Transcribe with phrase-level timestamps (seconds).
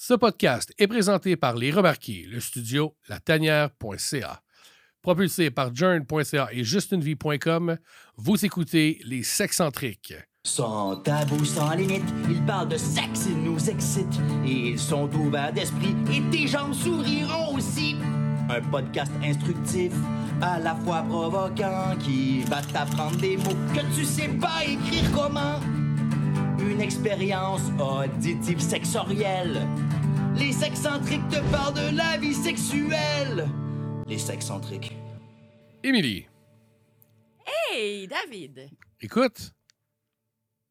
[0.00, 4.42] Ce podcast est présenté par Les Remarqués, le studio latanière.ca.
[5.02, 7.76] Propulsé par journ.ca et justunevie.com,
[8.16, 10.14] vous écoutez Les Sexcentriques.
[10.46, 14.20] Sans tabou, sans limite, ils parlent de sexe, ils nous excitent.
[14.46, 17.96] Et ils sont ouverts d'esprit, et tes jambes souriront aussi.
[18.48, 19.92] Un podcast instructif,
[20.40, 25.58] à la fois provoquant, qui va t'apprendre des mots que tu sais pas écrire comment.
[26.68, 29.66] Une expérience auditive sexorielle.
[30.36, 33.48] Les sexcentriques te parlent de la vie sexuelle.
[34.06, 34.94] Les sexcentriques.
[35.82, 36.26] Émilie,
[37.72, 38.68] Hey, David!
[39.00, 39.52] écoute,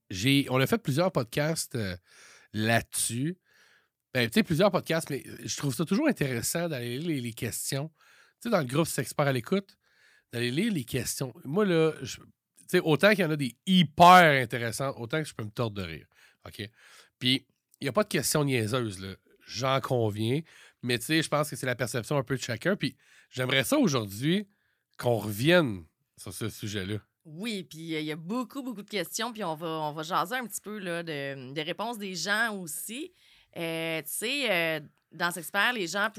[0.09, 1.95] j'ai, on a fait plusieurs podcasts euh,
[2.53, 3.37] là-dessus.
[4.13, 7.33] Ben, tu sais, plusieurs podcasts, mais je trouve ça toujours intéressant d'aller lire les, les
[7.33, 7.89] questions.
[8.41, 9.75] Tu sais, dans le groupe Sexpert à l'écoute,
[10.31, 11.33] d'aller lire les questions.
[11.45, 12.17] Moi, là, je-
[12.69, 15.81] sais, autant qu'il y en a des hyper intéressantes, autant que je peux me tordre
[15.81, 16.07] de rire.
[16.45, 16.69] OK?
[17.19, 17.45] Puis,
[17.79, 19.15] il n'y a pas de questions niaiseuses, là.
[19.45, 20.41] J'en conviens.
[20.83, 22.75] Mais tu sais, je pense que c'est la perception un peu de chacun.
[22.75, 22.95] Puis,
[23.29, 24.47] j'aimerais ça aujourd'hui
[24.97, 25.85] qu'on revienne
[26.17, 26.97] sur ce sujet-là.
[27.25, 30.03] Oui, puis euh, il y a beaucoup, beaucoup de questions, puis on va, on va
[30.03, 33.11] jaser un petit peu là, de, des réponses des gens aussi.
[33.57, 34.79] Euh, tu sais, euh,
[35.11, 36.09] dans Sexpert, les gens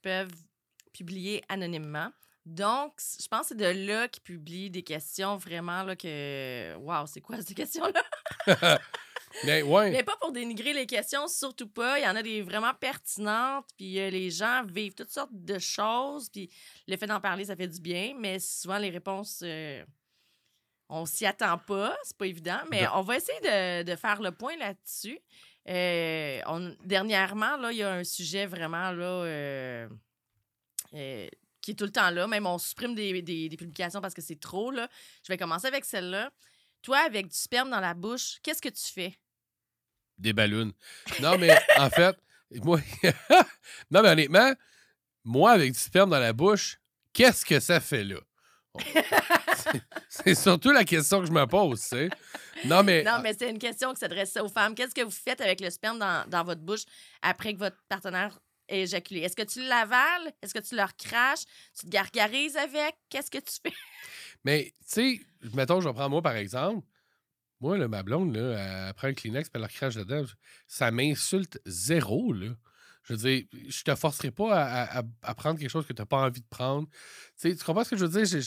[0.00, 0.34] peuvent
[0.92, 2.10] publier anonymement.
[2.46, 6.74] Donc, je pense que c'est de là qu'ils publient des questions vraiment là, que.
[6.76, 8.02] Waouh, c'est quoi ces questions-là?
[9.44, 9.90] Mais ouais.
[9.90, 11.98] Mais pas pour dénigrer les questions, surtout pas.
[11.98, 15.58] Il y en a des vraiment pertinentes, puis euh, les gens vivent toutes sortes de
[15.58, 16.50] choses, puis
[16.86, 19.82] le fait d'en parler, ça fait du bien, mais souvent les réponses, euh,
[20.90, 22.90] on s'y attend pas, c'est pas évident, mais Non.
[22.96, 25.18] on va essayer de, de faire le point là-dessus.
[25.66, 29.88] Euh, on- dernièrement, là, il y a un sujet vraiment là, euh,
[31.64, 32.26] qui est tout le temps là.
[32.26, 34.70] Même on supprime des, des- des publications parce que c'est trop.
[34.70, 34.88] Là.
[35.26, 36.30] Je vais commencer avec celle-là.
[36.82, 39.18] Toi, avec du sperme dans la bouche, qu'est-ce que tu fais?
[40.18, 40.72] Des ballons.
[41.20, 42.16] Non, mais en fait,
[42.62, 42.78] moi.
[43.90, 44.52] non, mais honnêtement,
[45.24, 46.78] moi, avec du sperme dans la bouche,
[47.12, 48.20] qu'est-ce que ça fait là?
[48.78, 52.08] C'est- C'est surtout la question que je me pose, tu sais.
[52.66, 53.02] Non, mais.
[53.02, 54.74] Non, mais c'est une question qui s'adresse aux femmes.
[54.74, 56.82] Qu'est-ce que vous faites avec le sperme dans, dans votre bouche
[57.22, 58.38] après que votre partenaire
[58.68, 60.32] Est-ce que tu l'avales?
[60.42, 61.44] Est-ce que tu leur craches?
[61.78, 62.96] Tu te gargarises avec?
[63.08, 63.74] Qu'est-ce que tu fais?
[64.44, 65.20] Mais, tu sais,
[65.54, 66.86] mettons, je prendre moi par exemple.
[67.60, 70.24] Moi, là, ma blonde, là, elle prend un Kleenex puis elle crache dedans.
[70.66, 72.50] Ça m'insulte zéro, là.
[73.04, 76.06] Je veux dire, je te forcerai pas à, à- prendre quelque chose que tu n'as
[76.06, 76.88] pas envie de prendre.
[77.38, 78.42] Tu tu comprends ce que je veux dire?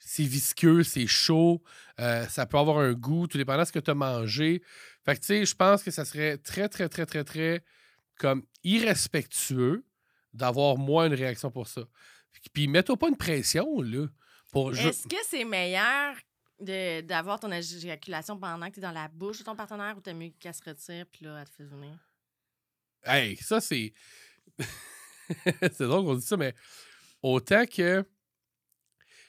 [0.00, 1.62] C'est visqueux, c'est chaud,
[2.00, 4.60] euh, ça peut avoir un goût, tout dépendant de ce que tu as mangé.
[5.04, 7.64] Fait que, tu sais, je pense que ça serait très, très, très, très, très
[8.18, 9.84] comme irrespectueux
[10.32, 11.82] d'avoir, moi, une réaction pour ça.
[12.52, 14.06] Puis, mets-toi pas une pression, là.
[14.50, 16.14] Pour, Est-ce que c'est meilleur
[16.60, 20.12] d'avoir ton éjaculation pendant que tu es dans la bouche de ton partenaire ou t'as
[20.12, 21.98] mieux qu'elle se retire puis là, elle te fait venir?
[23.04, 23.92] Hey, ça, c'est.
[25.44, 26.54] c'est drôle qu'on dit ça, mais
[27.22, 28.04] autant que.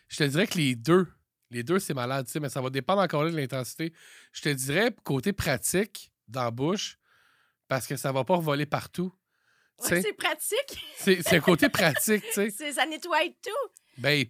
[0.10, 1.08] Je te dirais que les deux,
[1.50, 3.94] les deux, c'est malade, tu sais, mais ça va dépendre encore là de l'intensité.
[4.32, 6.98] Je te dirais, côté pratique, dans la bouche,
[7.68, 9.14] parce que ça va pas voler partout.
[9.90, 10.84] Ouais, c'est pratique.
[10.98, 12.72] c'est c'est un côté pratique, tu sais.
[12.72, 13.72] Ça nettoie tout.
[13.98, 14.26] Ben,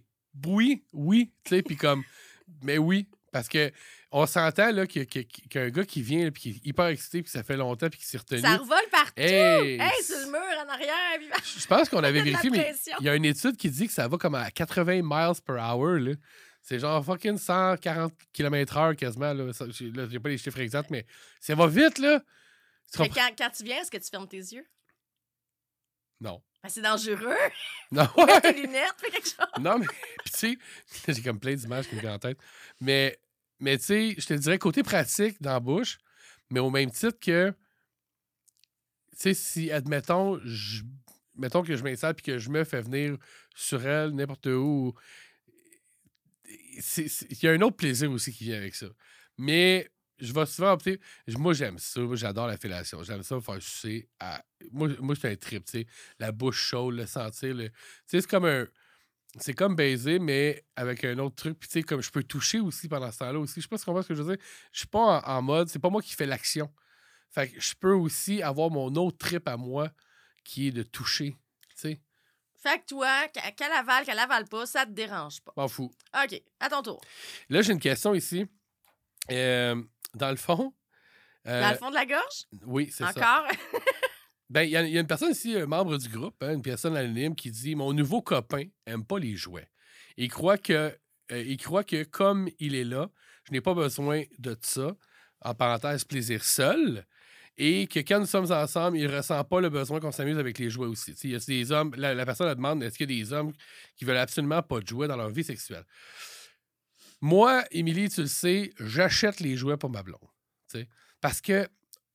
[0.46, 2.02] oui, oui, tu sais, puis comme.
[2.62, 3.70] Mais oui, parce que
[4.10, 7.30] on s'entend, là, que- que- qu'un gars qui vient, puis qui est hyper excité, puis
[7.30, 8.40] ça fait longtemps, puis qui s'est retenu.
[8.40, 9.12] Ça revole partout.
[9.16, 9.78] Hey!
[9.80, 11.18] Hey, sur le mur en arrière.
[11.18, 13.92] puis- Je pense qu'on avait vérifié, mais il y a une étude qui dit que
[13.92, 15.98] ça va comme à 80 miles per hour.
[15.98, 16.12] là.
[16.62, 19.32] C'est genre fucking 140 km/h quasiment.
[19.34, 21.04] Là, là, j'ai pas les chiffres exacts, mais
[21.40, 22.22] ça va vite, là.
[22.98, 24.66] Mais quand, quand tu viens, est-ce que tu fermes tes yeux?
[26.20, 26.42] Non.
[26.62, 27.36] Ben, c'est dangereux.
[27.90, 28.06] Non,
[28.42, 29.46] tes lunettes, fais quelque chose.
[29.60, 29.86] non, mais
[30.24, 32.38] puis tu sais, j'ai comme plein d'images qui me viennent en tête.
[32.80, 33.18] Mais,
[33.60, 35.98] mais tu sais, je te dirais côté pratique dans la bouche,
[36.50, 37.50] mais au même titre que,
[39.12, 40.82] tu sais, si, admettons, je,
[41.36, 43.16] mettons que je m'installe puis que je me fais venir
[43.54, 44.94] sur elle, n'importe où,
[46.44, 48.86] il y a un autre plaisir aussi qui vient avec ça.
[49.38, 51.00] Mais je vais souvent opter.
[51.28, 52.00] Moi, j'aime ça.
[52.00, 53.02] Moi, j'adore la fellation.
[53.02, 54.08] J'aime ça me faire sucer.
[54.20, 54.44] À...
[54.70, 55.86] Moi, moi c'est un trip, tu sais.
[56.18, 57.54] La bouche chaude, le sentir.
[57.54, 57.68] Le...
[57.68, 57.74] Tu
[58.06, 58.66] sais, c'est comme un.
[59.40, 61.58] C'est comme baiser, mais avec un autre truc.
[61.58, 63.56] Puis, tu sais, comme je peux toucher aussi pendant ce temps-là aussi.
[63.56, 64.44] Je sais pas si tu comprends ce que je veux dire.
[64.72, 65.68] Je suis pas en, en mode.
[65.68, 66.72] C'est pas moi qui fais l'action.
[67.30, 69.90] Fait que je peux aussi avoir mon autre trip à moi
[70.44, 71.34] qui est de toucher.
[71.70, 72.00] Tu sais,
[72.62, 75.52] Fait que toi, qu- qu'elle avale, qu'elle avale pas, ça te dérange pas.
[75.56, 75.90] m'en fous.
[76.14, 77.00] OK, à ton tour.
[77.48, 78.46] Là, j'ai une question ici.
[79.32, 79.82] Euh,
[80.14, 80.74] dans le fond.
[81.46, 82.44] euh, Dans le fond de la gorge?
[82.66, 83.10] Oui, c'est ça.
[83.10, 83.48] Encore?
[84.50, 86.52] Ben, il y, a- il y a une personne ici, un membre du groupe, hein,
[86.52, 89.68] une personne anonyme, qui dit Mon nouveau copain aime pas les jouets.
[90.18, 90.72] Il croit que,
[91.32, 93.08] euh, il croit que comme il est là,
[93.44, 94.94] je n'ai pas besoin de ça.
[95.40, 97.04] En parenthèse, plaisir seul.
[97.56, 100.58] et que quand nous sommes ensemble, il ne ressent pas le besoin qu'on s'amuse avec
[100.58, 101.12] les jouets aussi.
[101.24, 103.52] Il y a des hommes, la, la personne demande est-ce qu'il y a des hommes
[103.96, 105.84] qui veulent absolument pas de jouets dans leur vie sexuelle?
[107.24, 110.28] Moi, Émilie, tu le sais, j'achète les jouets pour ma blonde.
[111.22, 111.66] Parce que,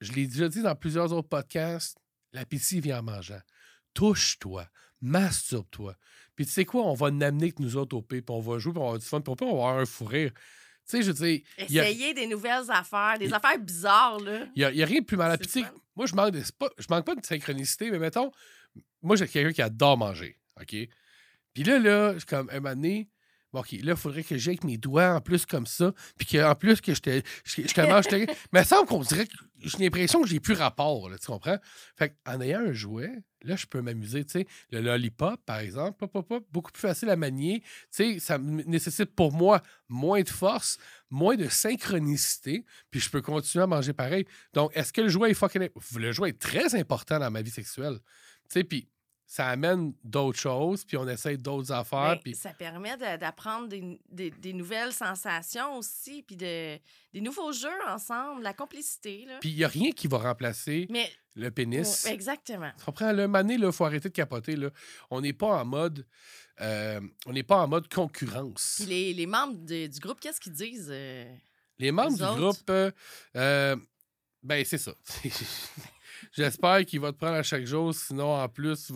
[0.01, 1.97] je l'ai déjà dit dans plusieurs autres podcasts,
[2.31, 3.41] l'appétit vient en mangeant.
[3.95, 4.67] Touche-toi,
[5.01, 5.95] masturbe-toi.
[6.35, 8.59] Puis tu sais quoi, on va n'amener que nous autres au P, puis on va
[8.59, 10.31] jouer, puis on va avoir du fun, puis on peut avoir un fou rire.
[10.31, 10.41] Tu
[10.85, 14.45] sais, je veux dire, a- Essayer des nouvelles affaires, des affaires bizarres, là.
[14.55, 15.65] il n'y a, rien de plus mal Puis.
[15.95, 18.31] Moi, je manque, de, pas, je manque pas de synchronicité, mais mettons,
[19.01, 20.39] moi, j'ai quelqu'un qui adore manger.
[20.61, 20.75] OK?
[21.55, 23.09] Puis là, là, je suis comme, un moment donné,
[23.53, 26.27] bon, OK, là, il faudrait que j'aie avec mes doigts en plus comme ça, puis
[26.27, 27.09] qu'en plus que je te-
[28.51, 31.57] mais il semble qu'on dirait que j'ai l'impression que j'ai plus rapport, là, tu comprends?
[31.97, 33.11] Fait en ayant un jouet,
[33.41, 34.47] là, je peux m'amuser, tu sais.
[34.71, 37.61] Le lollipop, par exemple, pop, pop, pop, beaucoup plus facile à manier.
[37.61, 40.77] Tu sais, ça me nécessite pour moi moins de force,
[41.09, 44.25] moins de synchronicité, puis je peux continuer à manger pareil.
[44.53, 45.69] Donc, est-ce que le jouet est fucking.
[45.95, 47.99] Le jouet est très important dans ma vie sexuelle?
[48.49, 48.87] Tu sais, puis
[49.31, 52.33] ça amène d'autres choses, puis on essaye d'autres affaires, Ben, puis.
[52.33, 56.79] Ça permet de- d'apprendre des, des- des nouvelles sensations aussi, puis de,
[57.13, 59.25] des nouveaux jeux ensemble, la complicité.
[59.27, 59.37] Là.
[59.39, 62.07] Puis il n'y a rien qui va remplacer Mais le pénis.
[62.07, 62.71] Exactement.
[62.79, 63.11] Tu comprends?
[63.11, 64.55] Le mané, il faut arrêter de capoter.
[64.55, 64.71] Là.
[65.11, 66.07] On n'est pas en mode.
[66.61, 68.77] euh, on n'est pas en mode concurrence.
[68.79, 70.89] Puis les, les membres de- du groupe, qu'est-ce qu'ils disent?
[70.91, 71.31] euh?
[71.77, 72.35] Les membres du autres?
[72.65, 72.93] groupe,
[73.37, 73.75] euh,
[74.41, 74.93] ben c'est ça.
[76.31, 78.91] J'espère qu'il va te prendre à chaque jour, sinon en plus,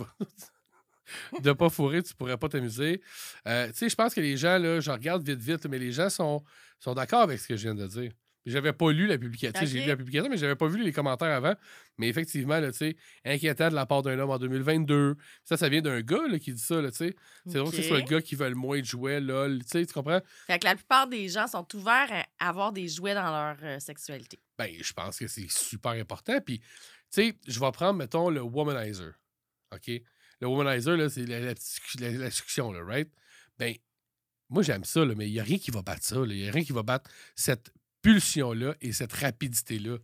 [1.42, 3.02] de pas fourrer, tu pourrais pas t'amuser.
[3.48, 5.92] Euh, tu sais, je pense que les gens, là, je regarde vite, vite, mais les
[5.92, 6.44] gens sont,
[6.80, 8.12] sont d'accord avec ce que je viens de dire.
[8.46, 9.66] J'avais pas lu la publication.
[9.66, 11.56] J'ai lu la publication, mais j'avais pas vu les commentaires avant.
[11.98, 15.16] Mais effectivement, là, tu sais, inquiétant de la part d'un homme en 2022.
[15.46, 16.82] Ça, ça vient d'un gars là, qui dit ça.
[16.82, 17.16] là, tu sais.
[17.48, 19.60] C'est drôle que ce soit le gars qui veut le moins de jouets, lol.
[19.64, 20.20] Tu sais, tu comprends?
[20.48, 23.80] Fait que la plupart des gens sont ouverts à avoir des jouets dans leur euh,
[23.80, 24.40] sexualité.
[24.58, 26.40] Ben, je pense que c'est super important.
[26.42, 26.62] Puis,
[27.14, 29.14] tu sais, je vais prendre, mettons, le womanizer.
[29.74, 29.88] OK?
[30.42, 33.10] Le womanizer, là, c'est la, la, là, right?
[33.58, 33.76] Ben,
[34.50, 36.16] moi, j'aime ça, là, mais il n'y a rien qui va battre ça.
[36.16, 36.26] là.
[36.28, 37.72] Il n'y a rien qui va battre cette
[38.02, 39.98] pulsion-là et cette rapidité-là.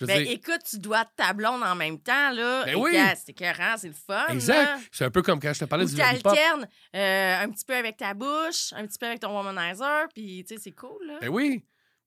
[0.00, 2.64] Ben, dire, écoute, tu dois ta blonde en même temps, là.
[2.64, 2.96] Ben Et oui.
[3.14, 4.26] C'est écœurant, c'est le fun.
[4.28, 4.80] exact.
[4.90, 7.64] C'est un peu comme quand je te parlais Ou du tu alternes euh, un petit
[7.64, 11.06] peu avec ta bouche, un petit peu avec ton womanizer, puis tu sais, c'est cool,
[11.06, 11.18] là.
[11.20, 11.64] Ben oui.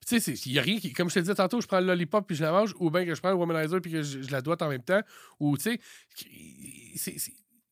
[0.07, 0.94] Tu sais, il n'y a rien qui.
[0.94, 3.06] Comme je te disais tantôt, je prends le lollipop puis je la mange, ou bien
[3.06, 5.01] que je prends le womanizer puis que je, je la doite en même temps.
[5.39, 5.80] Ou, tu
[6.95, 7.18] sais,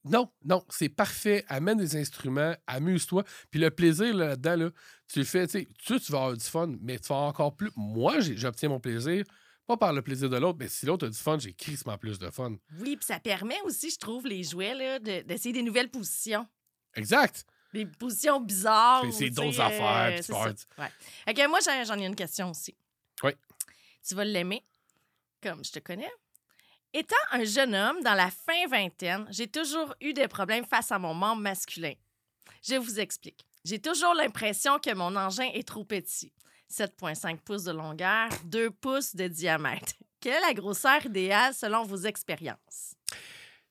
[0.04, 1.46] non, non, c'est parfait.
[1.48, 3.24] Amène des instruments, amuse-toi.
[3.50, 4.70] Puis le plaisir là, là-dedans, là,
[5.08, 7.30] tu le fais, tu sais, tu, tu vas avoir du fun, mais tu vas avoir
[7.30, 7.72] encore plus.
[7.76, 9.24] Moi, j'obtiens mon plaisir,
[9.66, 12.20] pas par le plaisir de l'autre, mais si l'autre a du fun, j'ai crissement plus
[12.20, 12.56] de fun.
[12.80, 16.46] Oui, puis ça permet aussi, je trouve, les jouets, d'essayer des nouvelles positions.
[16.96, 17.46] Exact.
[17.76, 19.04] Des positions bizarres.
[19.12, 20.92] C'est d'autres affaires, puis tu c'est Ouais.
[21.28, 22.74] Ok, moi, j'en j'en ai une question aussi.
[23.22, 23.32] Oui.
[24.08, 24.64] Tu vas l'aimer,
[25.44, 26.12] comme je te connais.
[26.94, 31.00] Étant un jeune homme dans la fin vingtaine, j'ai toujours eu des problèmes face à
[31.00, 31.92] mon membre masculin.
[32.66, 33.46] Je vous explique.
[33.66, 36.32] J'ai toujours l'impression que mon engin est trop petit.
[36.72, 39.92] 7,5 pouces de longueur, 2 pouces de diamètre.
[40.22, 42.96] Quelle est la grosseur idéale selon vos expériences?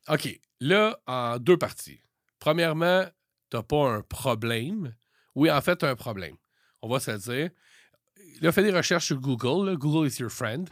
[0.08, 0.28] OK.
[0.60, 2.02] Là, en deux parties.
[2.38, 3.06] Premièrement,
[3.54, 4.94] t'as pas un problème.
[5.36, 6.34] Oui, en fait, t'as un problème.
[6.82, 7.50] On va se le dire.
[8.40, 9.70] Là, fais des recherches sur Google.
[9.70, 9.76] là.
[9.76, 10.68] Google is your friend.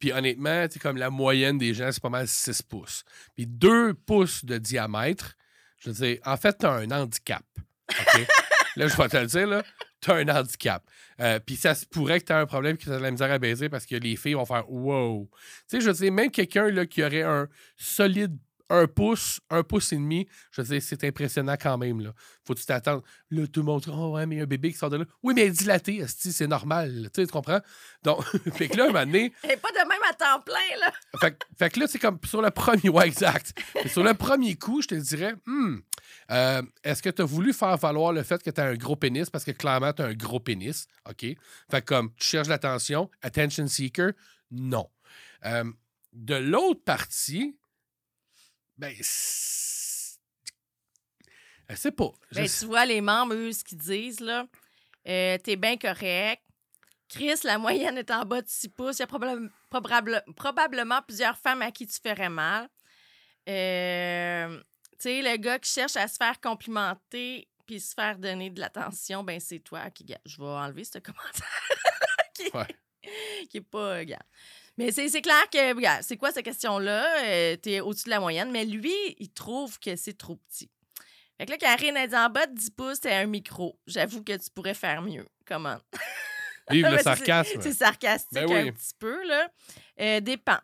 [0.00, 3.04] Puis honnêtement, c'est comme la moyenne des gens, c'est pas mal 6 pouces.
[3.36, 5.36] Puis 2 pouces de diamètre,
[5.78, 7.44] je veux dire, en fait, t'as un handicap.
[8.76, 9.62] Là, je vais te le dire, là,
[10.00, 10.84] t'as un handicap.
[11.20, 13.38] Euh, puis ça se pourrait que t'aies un problème, que t'as de la misère à
[13.38, 15.30] baiser parce que les filles vont faire «wow».
[15.70, 18.36] Tu sais, je veux dire, même quelqu'un qui aurait un solide
[18.70, 22.00] un pouce, un pouce et demi, je veux dire, c'est impressionnant quand même.
[22.00, 22.12] Là.
[22.46, 23.02] Faut que tu t'attends.
[23.30, 24.90] Là, tout le monde dit Oh, ouais, mais il y a un bébé qui sort
[24.90, 25.04] de là.
[25.22, 27.10] Oui, mais elle est dilatée, c'est normal.
[27.14, 27.60] Tu comprends?
[28.02, 30.92] Donc, fait que là, un moment donné, Et pas de même à temps plein, là.
[31.20, 32.88] fait, que- fait que là, c'est comme sur le premier.
[32.88, 33.52] Ouais, exact.
[33.84, 35.78] Et sur le premier coup, je te dirais Hmm,
[36.30, 38.96] euh, est-ce que tu as voulu faire valoir le fait que tu as un gros
[38.96, 39.28] pénis?
[39.30, 40.86] Parce que clairement, tu as un gros pénis?
[41.08, 41.20] OK?
[41.20, 41.36] Fait
[41.80, 44.12] que comme tu cherches l'attention, attention seeker,
[44.50, 44.88] non.
[45.44, 45.64] Euh,
[46.12, 47.56] de l'autre partie,
[48.76, 50.18] ben, c'est-
[51.68, 52.12] je sais pas.
[52.30, 54.46] Je Ben, sais- tu vois, les membres, eux, ce qu'ils disent, là,
[55.08, 56.42] euh, t'es bien correct.
[57.08, 58.98] Chris, la moyenne est en bas de 6 pouces.
[58.98, 62.68] Il y a probable- probable- probablement plusieurs femmes à qui tu ferais mal.
[63.48, 64.58] Euh,
[64.92, 68.60] tu sais, le gars qui cherche à se faire complimenter puis se faire donner de
[68.60, 70.04] l'attention, ben c'est toi qui...
[70.26, 71.68] Je vais enlever ce commentaire
[72.34, 72.66] qui, Ouais.
[73.48, 73.98] qui est pas...
[73.98, 74.22] euh, gars.
[74.76, 77.24] Mais c'est clair que, regarde, c'est quoi cette question-là?
[77.24, 80.68] Euh, T'es au-dessus de la moyenne, mais lui, il trouve que c'est trop petit.
[81.38, 83.78] Fait que là, Karine a dit en bas de 10 pouces, c'est un micro.
[83.86, 85.26] J'avoue que tu pourrais faire mieux.
[85.46, 85.78] Comment?
[86.70, 87.60] Vive le sarcasme.
[87.60, 88.68] C'est sarcastique Ben oui.
[88.68, 89.48] un petit peu, là.
[90.00, 90.58] Euh, dépend.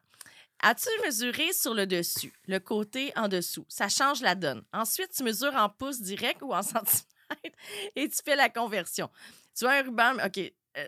[0.62, 3.64] As-tu mesuré sur le dessus, le côté en dessous?
[3.69, 4.62] Ça change la donne.
[4.73, 7.07] Ensuite, tu mesures en pouces direct ou en centimètres
[7.97, 9.09] et tu fais la conversion.
[9.57, 10.52] Tu as un ruban, OK.
[10.77, 10.87] Euh,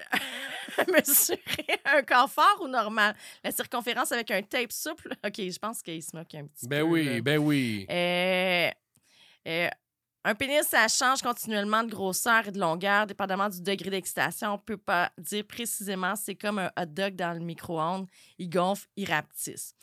[0.93, 3.15] mesurer un corps fort ou normal?
[3.45, 5.13] La circonférence avec un tape souple?
[5.27, 6.87] OK, je pense qu'il se moque un petit Ben peu.
[6.91, 7.21] oui, là.
[7.21, 7.87] ben oui.
[7.91, 8.71] Euh,
[9.49, 9.69] euh,
[10.25, 14.55] un pénis, ça change continuellement de grosseur et de longueur, dépendamment du degré d'excitation.
[14.55, 16.15] On peut pas dire précisément.
[16.17, 18.07] C'est comme un hot dog dans le micro-ondes.
[18.39, 19.75] Il gonfle, il rapetisse.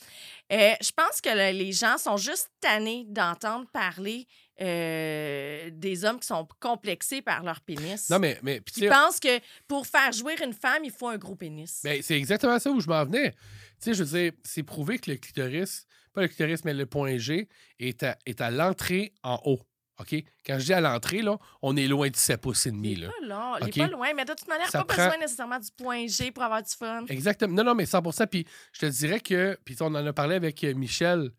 [0.51, 4.27] Euh, je pense que le- les gens sont juste tannés d'entendre parler
[4.62, 8.10] euh, des hommes qui sont complexés par leur pénis.
[8.10, 11.36] Non, mais, mais Qui pensent que pour faire jouir une femme, il faut un gros
[11.36, 11.81] pénis.
[11.84, 13.31] ben, c'est exactement ça où je m'en venais.
[13.31, 13.38] Tu
[13.79, 17.17] sais, je veux dire, c'est prouvé que le clitoris, pas le clitoris, mais le point
[17.17, 17.48] G,
[17.79, 19.62] est à, est à l'entrée en haut.
[20.00, 20.15] OK?
[20.46, 22.94] Quand je dis à l'entrée, là, on est loin de 7 pouces et demi.
[22.94, 23.12] il est Là.
[23.20, 23.77] pas long, il est OK?
[23.77, 26.44] pas loin, mais de toute manière, Ça pas prend- besoin nécessairement du point G pour
[26.44, 27.06] avoir du fun.
[27.10, 27.53] Exactement.
[27.56, 30.63] Non, non, mais 100 Puis je te dirais que, puis on en a parlé avec
[30.63, 31.32] euh, Michel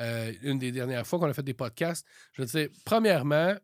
[0.00, 2.06] euh, une des dernières fois qu'on a fait des podcasts.
[2.32, 3.54] Je veux dire, premièrement,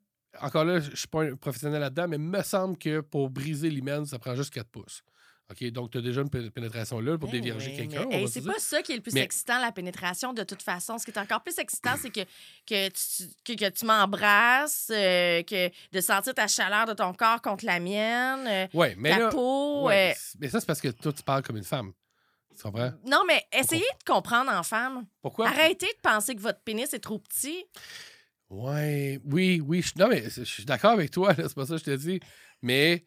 [0.41, 3.31] encore là, je ne suis pas un professionnel là-dedans, mais il me semble que pour
[3.31, 5.03] briser l'hymen, ça prend juste 4 pouces.
[5.51, 5.63] OK?
[5.73, 8.07] Donc, tu as déjà une pé- pénétration là pour Ben dévierger quelqu'un.
[8.09, 10.63] mais, hey, c'est pas ça qui est le plus Mais- excitant, la pénétration, de toute
[10.63, 10.97] façon.
[10.99, 12.21] Ce qui est encore plus excitant, c'est que,
[12.67, 17.43] que tu, que, que tu m'embrasses, euh, que de sentir ta chaleur de ton corps
[17.43, 19.29] contre la mienne, euh, Ouais, mais ta là.
[19.29, 19.85] peau.
[19.87, 21.93] ouais, euh, mais ça, c'est parce que toi, tu parles comme une femme.
[22.57, 22.93] Tu comprends?
[23.07, 25.05] Non, mais essayez de comprendre en femme.
[25.21, 25.49] Pourquoi?
[25.49, 27.65] Arrêtez de penser que votre pénis est trop petit.
[28.49, 29.83] Ouais, oui, oui.
[29.83, 32.21] je- non, mais je suis d'accord avec toi, c'est pas ça que je te dis.
[32.63, 33.05] Mais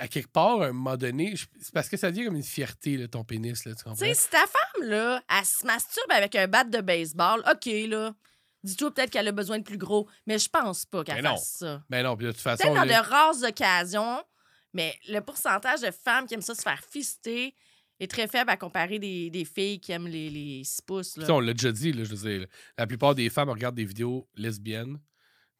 [0.00, 2.96] à quelque part, à un moment donné, c'est parce que ça devient comme une fierté,
[2.96, 3.98] là, ton pénis, là, tu comprends?
[3.98, 7.66] Tu sais, si ta femme, là, elle se masturbe avec un bat de baseball, OK,
[7.88, 8.14] là.
[8.62, 11.82] Dis-toi peut-être qu'elle a besoin de plus gros, mais je pense pas qu'elle fasse ça.
[11.88, 12.62] Mais non, puis de toute façon.
[12.62, 14.22] Peut-être dans là- de rares occasions,
[14.74, 17.54] mais le pourcentage de femmes qui aiment ça se faire fister
[17.98, 21.16] est très faible à comparer des, des filles qui aiment les, les 6 pouces.
[21.16, 21.26] Là.
[21.30, 22.46] on l'a déjà dit, là, je veux dire,
[22.78, 24.98] la plupart des femmes regardent des vidéos lesbiennes.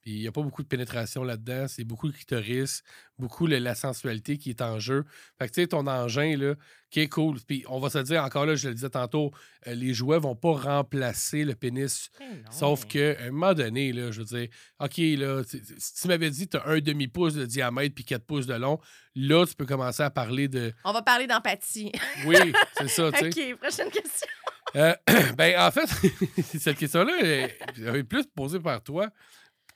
[0.03, 1.67] Puis il n'y a pas beaucoup de pénétration là-dedans.
[1.69, 2.83] C'est beaucoup le clitoris,
[3.19, 5.05] beaucoup le- la sensualité qui est en jeu.
[5.39, 6.55] Fait que tu sais, ton engin, là,
[6.91, 7.39] qui est cool.
[7.47, 9.31] Puis on va se dire, encore là, je le disais tantôt,
[9.67, 14.11] euh, les jouets vont pas remplacer le pénis Eh Sauf qu'à un moment donné, là,
[14.11, 17.45] je veux dire, OK, là, si tu m'avais dit que tu as un demi-pouce de
[17.45, 18.81] diamètre puis 4 pouces de long,
[19.15, 20.73] là, tu peux commencer à parler de.
[20.85, 21.93] On va parler d'empathie.
[22.25, 22.37] Oui,
[22.79, 23.53] c'est ça, tu sais.
[23.53, 24.29] OK, prochaine question.
[24.77, 24.95] Euh,
[25.37, 25.87] ben, en fait,
[26.59, 29.09] cette question-là est est plus posée par toi.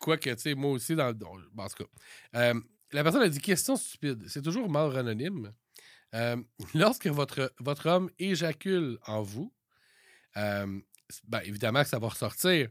[0.05, 1.91] Quoique, tu sais, moi aussi, dans, dans- en tout cas.
[2.37, 2.61] Euh,
[2.93, 4.23] la personne a dit question stupide.
[4.29, 5.51] C'est toujours mort anonyme.
[6.15, 6.37] Euh,
[6.75, 9.51] lorsque votre, votre homme éjacule en vous,
[10.37, 10.67] euh,
[11.27, 12.69] ben, évidemment que ça va ressortir.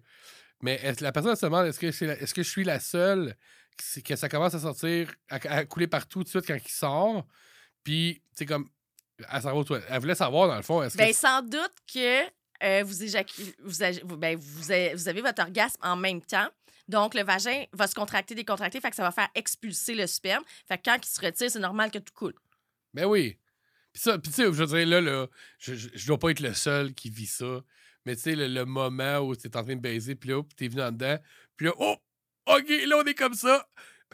[0.61, 3.35] Mais la personne se demande est-ce que, c'est la- est-ce que je suis la seule
[4.05, 7.25] que, ça commence à sortir, à, à couler partout tout de suite quand il sort?
[7.83, 8.69] Puis, c'est comme.
[9.19, 9.41] Elle.
[9.89, 10.99] Elle voulait savoir, dans le fond, est-ce que.
[11.03, 12.21] Ben, sans doute que
[12.63, 12.93] euh, vous,
[14.03, 16.47] vous, ben, vous, a- vous avez votre orgasme en même temps.
[16.87, 20.43] Donc, le vagin va se contracter, décontracter, fait que ça va faire expulser le sperme.
[20.67, 22.35] Fait que quand il se retire, c'est normal que tout coule.
[22.93, 23.37] Ben oui.
[23.93, 25.27] Puis ça, tu sais, je veux dire, là, là
[25.59, 27.61] je, je, dois pas être le seul qui vit ça.
[28.05, 30.43] Mais tu sais, le, le moment où tu es en train de baiser, puis là,
[30.43, 31.17] puis t'es venu en dedans,
[31.55, 31.95] puis là, oh,
[32.47, 33.67] OK, là, on est comme ça.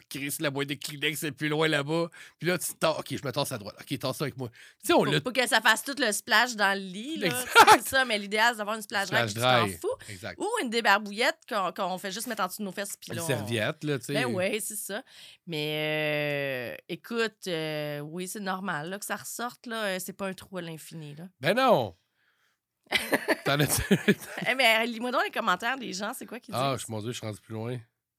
[0.08, 2.08] Chris, la boîte de Kleenex est plus loin là-bas.
[2.38, 3.76] Puis là, tu t'as- OK, je me tasse à droite.
[3.80, 4.48] OK, tasse ça avec moi.
[4.80, 7.16] Tu sais, on Pour l'a pas que ça fasse tout le splash dans le lit.
[7.18, 7.28] Là.
[7.82, 9.72] C'est ça, mais l'idéal, c'est d'avoir une splash Splash puis tu t'en dry.
[9.78, 9.88] fous.
[10.08, 10.38] Exact.
[10.40, 12.96] Ou une débarbouillette qu'on qu'on fait juste mettre en dessous de nos fesses.
[12.96, 14.14] Puis Une on- serviette, là, tu sais.
[14.14, 15.02] Ben oui, c'est ça.
[15.46, 19.66] Mais euh, écoute, euh, oui, c'est normal là, que ça ressorte.
[19.66, 19.84] là.
[19.84, 21.14] Euh, C'est pas un trou à l'infini.
[21.14, 21.24] là.
[21.40, 21.94] Ben non.
[23.44, 23.80] T'en as
[24.48, 26.86] Eh, mais euh, lis-moi donc les commentaires des gens, c'est quoi qu'ils Ah, disent?
[26.86, 27.78] je- mon Dieu, je suis rendu plus loin.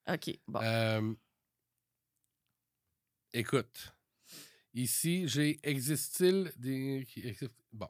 [0.10, 0.60] OK, bon.
[0.64, 1.14] Euh,
[3.34, 3.94] écoute,
[4.74, 7.06] ici, j'ai existe-t-il des.
[7.74, 7.88] Bon.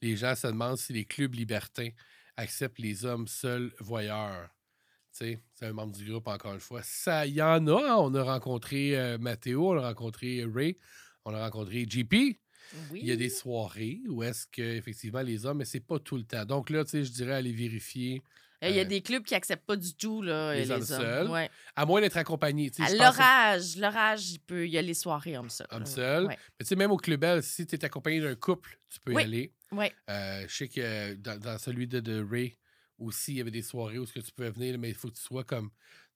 [0.00, 1.90] Les gens se demandent si les clubs libertins
[2.36, 4.48] acceptent les hommes seuls voyeurs.
[5.12, 6.82] Tu sais, c'est un membre du groupe, encore une fois.
[6.84, 7.92] Ça, il y en a.
[7.92, 7.96] hein.
[7.98, 10.76] On a rencontré euh, Mathéo, on a rencontré Ray,
[11.24, 12.12] on a rencontré JP.
[12.12, 13.00] oui.
[13.00, 16.16] Il y a des soirées où est-ce que effectivement les hommes, mais c'est pas tout
[16.16, 16.44] le temps.
[16.44, 18.22] Donc là, tu sais, je dirais aller vérifier.
[18.64, 20.70] Euh, Il y a euh, des clubs qui acceptent pas du tout là, les les,
[20.72, 20.84] hommes hommes.
[20.86, 21.30] seuls.
[21.30, 21.48] Ouais.
[21.76, 22.70] À moins d'être accompagné.
[22.70, 24.66] tu sais, À que- L'orage, l'orage, il peut.
[24.66, 25.66] Il y a les soirées hommes seuls.
[25.70, 25.86] Homme là.
[25.86, 26.24] seul.
[26.26, 26.36] Ouais.
[26.58, 29.12] Mais tu sais, même au Club Bell, si tu es accompagné d'un couple, tu peux
[29.14, 29.22] Oui.
[29.22, 29.52] y aller.
[29.70, 29.92] Ouais.
[30.10, 32.56] Euh, je sais que dans, dans celui de, de Ray
[32.98, 35.08] aussi, il y avait des soirées où ce que tu pouvais venir, mais il faut
[35.08, 35.70] que tu sois comme.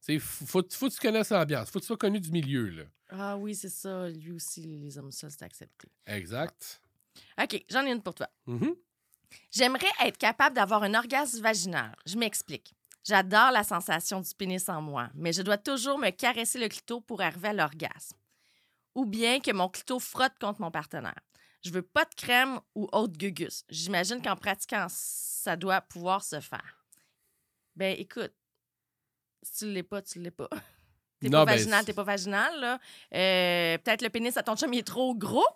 [0.05, 1.71] Tu sais, faut, que tu connaisses l'ambiance.
[1.71, 2.83] faut que tu sois connu du milieu, là.
[3.11, 4.09] Ah oui, c'est ça.
[4.09, 5.87] Lui aussi, les hommes seuls, c'est accepté.
[6.07, 6.81] Exact.
[7.41, 8.29] OK, j'en ai une pour toi.
[8.47, 8.75] Mhm.
[9.51, 11.95] J'aimerais être capable d'avoir un orgasme vaginal.
[12.07, 12.75] Je m'explique.
[13.05, 17.01] J'adore la sensation du pénis en moi, mais je dois toujours me caresser le clito
[17.01, 18.17] pour arriver à l'orgasme.
[18.95, 21.19] Ou bien que mon clito frotte contre mon partenaire.
[21.65, 23.65] Je veux pas de crème ou autre gugus.
[23.69, 26.85] J'imagine qu'en pratiquant, ça doit pouvoir se faire.
[27.75, 28.33] Ben, écoute,
[29.43, 30.49] si tu l'es pas, tu l'es pas.
[31.21, 32.81] T'es pas ben, vaginal, t'es pas vaginal, là.
[33.15, 35.47] Euh, Peut-être le pénis à ton chum, il est trop gros.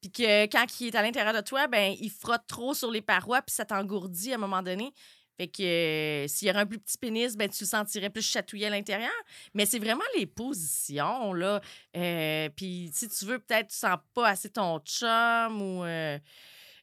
[0.00, 3.02] Puis que quand il est à l'intérieur de toi, ben il frotte trop sur les
[3.02, 4.92] parois, puis ça t'engourdit à un moment donné.
[5.40, 8.20] Fait que euh, s'il y aurait un plus petit pénis, ben tu le sentirais plus
[8.20, 9.10] chatouillé à l'intérieur.
[9.54, 11.62] Mais c'est vraiment les positions, là.
[11.96, 15.84] Euh, puis si tu veux, peut-être tu sens pas assez ton chum ou...
[15.84, 16.18] euh,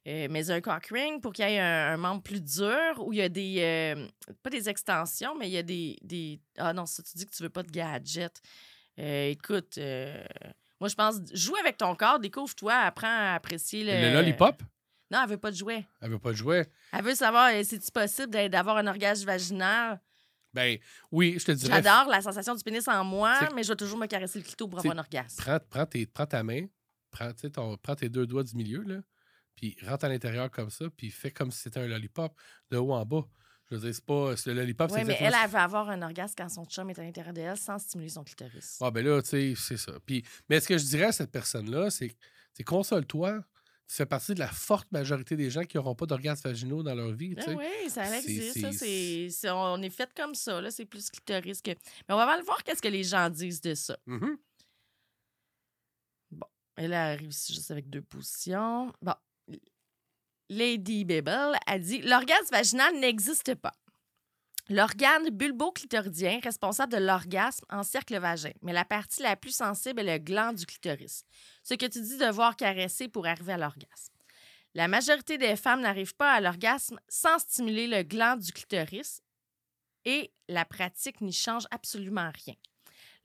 [0.08, 3.20] euh, mais un cock ring pour qu'il y ait un, membre plus dur où il
[3.20, 4.08] y a des.
[4.42, 6.40] pas des extensions, mais il y a des.
[6.58, 8.42] Ah non, ça, tu dis que tu veux pas de gadget.
[8.98, 9.78] Écoute,
[10.80, 11.16] moi, je pense.
[11.34, 14.10] Joue avec ton corps, découvre-toi, apprends à apprécier le.
[14.10, 14.62] Le lollipop,
[15.12, 15.88] Non, elle veut pas de jouet.
[16.02, 16.70] elle veut pas de jouet.
[16.94, 20.00] Elle veut savoir, euh, c'est-tu possible d'a- d'avoir un orgasme vaginal?
[20.54, 20.78] Ben
[21.12, 21.82] oui, je te dirais.
[21.84, 24.46] J'adore la sensation du pénis en moi, C'est- mais je vais toujours me caresser le
[24.46, 25.42] clito pour C'est- avoir un orgasme.
[25.44, 26.66] Prends, prends, tes- prends ta main,
[27.12, 29.02] prends, ton- prends tes deux doigts du milieu, là,
[29.56, 32.34] puis rentre à l'intérieur comme ça, puis fais comme si c'était un lollipop
[32.72, 33.26] de haut en bas.
[33.70, 34.36] Je veux dire, c'est pas.
[34.38, 36.90] c'est Le lollipop, Oui, c'est mais elle, elle veut avoir un orgasme quand son chum
[36.90, 38.78] est à l'intérieur d'elle sans stimuler son clitoris.
[38.82, 39.92] Ah, ben là, tu sais, c'est ça.
[40.06, 42.16] Puis, mais ce que je dirais à cette personne-là, c'est
[42.54, 43.44] c'est console-toi.
[43.90, 46.94] Tu fais partie de la forte majorité des gens qui n'auront pas d'orgasme vaginaux dans
[46.96, 47.36] leur vie.
[47.38, 48.60] Ah oui, ça existe.
[48.60, 50.60] ça, c'est- on est fait comme ça.
[50.60, 51.72] là, C'est plus clitoris que.
[51.72, 53.98] Mais on va voir qu'est-ce que les gens disent de ça.
[54.06, 54.38] Mhm.
[56.76, 58.94] Elle arrive ici juste avec deux positions.
[59.02, 59.14] Bon.
[60.50, 63.74] Lady Babel a dit L'orgasme vaginal n'existe pas.
[64.70, 70.18] L'organe bulbo-clitoridien responsable de l'orgasme encercle le vagin, mais la partie la plus sensible est
[70.18, 71.24] le gland du clitoris,
[71.64, 74.14] ce que tu dis devoir caresser pour arriver à l'orgasme.
[74.74, 79.22] La majorité des femmes n'arrivent pas à l'orgasme sans stimuler le gland du clitoris
[80.06, 82.56] et la pratique n'y change absolument rien.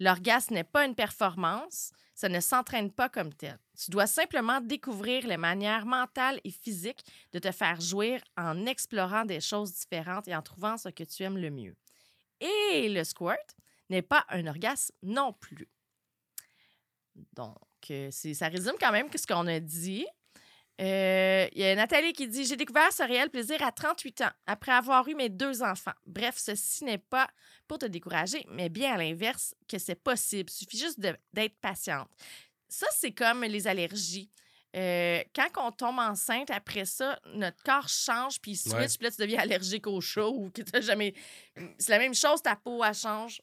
[0.03, 3.57] L'orgasme n'est pas une performance, ça ne s'entraîne pas comme tel.
[3.79, 9.25] Tu dois simplement découvrir les manières mentales et physiques de te faire jouir en explorant
[9.25, 11.77] des choses différentes et en trouvant ce que tu aimes le mieux.
[12.41, 13.55] Et le squirt
[13.91, 15.69] n'est pas un orgasme non plus.
[17.35, 17.57] Donc,
[17.93, 20.07] euh, ça résume quand même ce qu'on a dit.
[20.83, 24.31] Euh, Il y a Nathalie qui dit J'ai découvert ce réel plaisir à 38 ans,
[24.47, 25.92] après avoir eu mes deux enfants.
[26.07, 27.29] Bref, ceci n'est pas
[27.68, 30.51] pour te décourager, mais bien à l'inverse, que c'est possible.
[30.51, 32.09] Il suffit juste d'être patiente.
[32.68, 34.31] Ça, c'est comme les allergies.
[34.75, 38.87] Euh, quand on tombe enceinte, après ça, notre corps change, puis il switch, Ouais.
[38.88, 41.12] puis là, tu deviens allergique au chaud ou que tu jamais.
[41.79, 43.42] C'est la même chose, ta peau, elle change.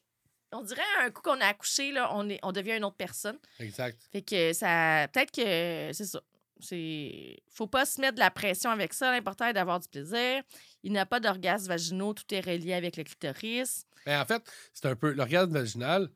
[0.52, 3.38] On dirait un coup qu'on a accouché, là, on, est, on devient une autre personne.
[3.60, 3.96] Exact.
[4.10, 5.06] Fait que ça.
[5.12, 6.20] Peut-être que c'est ça.
[6.62, 7.42] C'est.
[7.48, 9.10] Faut pas se mettre de la pression avec ça.
[9.10, 10.42] L'important est d'avoir du plaisir.
[10.82, 12.14] Il n'y a pas d'orgasme vaginaux.
[12.14, 13.86] Tout est relié avec le clitoris.
[14.06, 14.42] Mais en fait,
[14.72, 15.12] c'est un peu.
[15.12, 16.10] L'orgasme vaginal,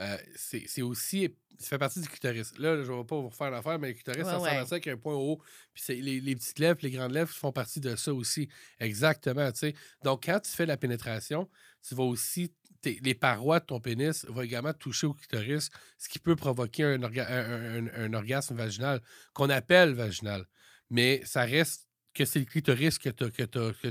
[0.00, 1.34] euh, c'est c'est aussi.
[1.58, 2.52] Ça fait partie du clitoris.
[2.58, 4.66] Là, je ne vais pas vous refaire l'affaire, mais le clitoris, Ouais, ça ressemble à
[4.66, 5.40] ça avec un point haut.
[5.72, 8.48] Puis les, les petites lèvres, les grandes lèvres font partie de ça aussi.
[8.80, 9.74] Exactement, tu sais.
[10.02, 11.48] Donc, quand tu fais la pénétration,
[11.86, 12.52] tu vas aussi.
[12.84, 16.98] Les parois de ton pénis vont également toucher au clitoris, ce qui peut provoquer un,
[16.98, 19.00] orga- un- un- un- un orgasme vaginal,
[19.32, 20.44] qu'on appelle vaginal.
[20.90, 23.24] Mais ça reste que c'est le clitoris que tu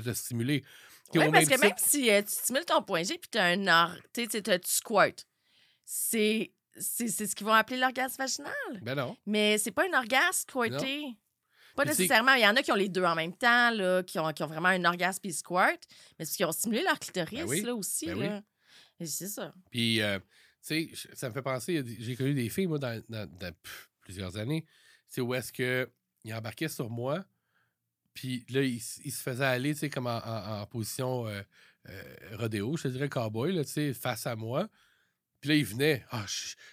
[0.09, 0.61] as, stimulé.
[1.11, 3.45] Puis Oui, parce que même si euh, tu stimules ton point G puis tu as
[3.45, 3.95] un or...
[4.13, 4.25] tu
[5.85, 8.53] sais, c'est ce qu'ils vont appeler l'orgasme vaginal.
[8.81, 9.15] Ben non.
[9.25, 11.05] Mais c'est pas un orgasme squirté.
[11.75, 12.33] Pas nécessairement.
[12.33, 14.43] Il y en a qui ont les deux en même temps, là, qui, ont, qui
[14.43, 15.79] ont vraiment un orgasme puis squirt,
[16.17, 17.61] mais c'est qu'ils ont stimulé leur clitoris Ben oui.
[17.61, 18.05] là, aussi.
[18.05, 18.27] Ben oui.
[18.27, 18.37] là.
[18.37, 18.41] Et
[18.99, 19.53] c'est ça.
[19.71, 20.19] Puis, euh,
[20.65, 23.55] tu sais, ça me fait penser, j'ai connu des filles, moi, dans,
[24.01, 24.65] plusieurs années,
[25.11, 27.25] tu où est-ce qu'ils embarquaient sur moi,
[28.13, 31.41] puis là, ils, se faisaient aller, tu sais, comme en position euh,
[31.89, 34.69] euh, rodéo, je te dirais cowboy, là, tu sais, face à moi.
[35.43, 36.23] Puis là, ils venaient, ah,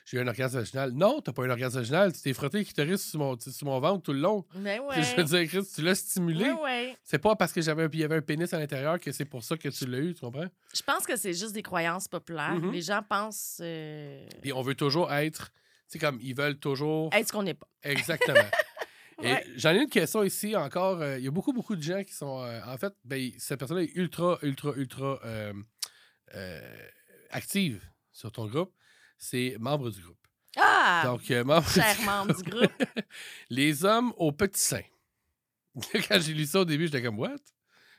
[0.05, 0.93] j'ai eu un orgasme vaginal.
[0.93, 3.67] Non, t'as pas eu un orgasme vaginal, tu t'es frotté le clitoris sur mon, sur
[3.67, 4.45] mon ventre tout le long.
[4.55, 5.45] Ben Tu sais, Je veux ouais.
[5.47, 6.45] dire, Chris, tu l'as stimulé.
[6.53, 6.97] Ouais, ouais.
[7.03, 9.43] C'est pas parce que j'avais il y avait un pénis à l'intérieur que c'est pour
[9.43, 10.47] ça que tu l'as eu, tu comprends?
[10.73, 12.55] Je pense que c'est juste des croyances populaires.
[12.55, 12.71] Mhm.
[12.71, 15.55] Les gens pensent euh, Puis on veut toujours être, tu
[15.89, 17.11] sais, comme ils veulent toujours.
[17.13, 17.67] être ce qu'on n'est pas.
[17.83, 18.39] Exactement.
[19.23, 19.45] Et Ouais.
[19.57, 21.01] j'en ai une question ici encore.
[21.03, 22.41] euh, Il y a beaucoup, beaucoup de gens qui sont.
[22.45, 25.53] euh, en fait, ben, cette personne est ultra, ultra, ultra euh,
[26.37, 26.87] euh,
[27.31, 27.83] active
[28.21, 28.73] sur ton groupe.
[29.19, 30.17] C'est membre du groupe.
[30.57, 31.03] Ah!
[31.05, 32.73] Donc, euh, membre cher du- membre du groupe.
[33.51, 34.83] Les hommes au petit sein.
[36.09, 37.37] Quand j'ai lu ça au début, j'étais comme, what?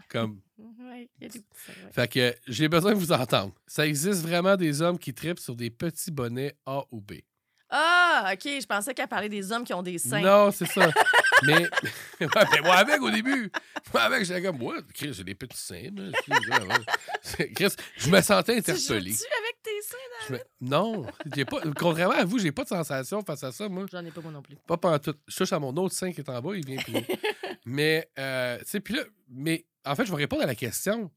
[0.09, 1.91] Comme, Oui, il y a des petits seins, ouais.
[1.93, 3.53] fait que j'ai besoin de vous entendre.
[3.65, 7.13] Ça existe vraiment des hommes qui tripent sur des petits bonnets A ou B.
[7.69, 10.19] Ah, OK, je pensais qu'elle parlait des hommes qui ont des seins.
[10.19, 10.91] Non, c'est ça.
[11.43, 11.69] mais,
[12.19, 13.49] ouais, mais moi avec au début.
[13.93, 14.81] Moi avec, j'étais comme, what?
[14.93, 15.89] Chris, j'ai des petits seins.
[15.95, 16.11] là.
[17.55, 19.11] Chris, je me sentais Tu interpellé.
[19.11, 21.61] joues-tu avec tes seins me- Non, j'ai pas...
[21.77, 23.85] contrairement à vous, j'ai pas de sensation face à ça, moi.
[23.91, 24.55] J'en ai pas moi non plus.
[24.67, 25.15] Pas pendant tout.
[25.27, 26.93] Je touche à mon autre sein qui est en bas, il vient plus.
[27.65, 31.09] mais, euh, tu sais, puis là, mais en fait, je vais répondre à la question.